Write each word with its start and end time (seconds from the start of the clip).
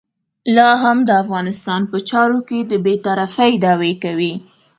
لا 0.55 0.67
هم 0.83 0.97
د 1.07 1.11
افغانستان 1.23 1.81
په 1.91 1.97
چارو 2.09 2.39
کې 2.47 2.59
د 2.71 2.73
بې 2.85 2.95
طرفۍ 3.05 3.51
دعوې 3.63 3.93
کوي. 4.03 4.33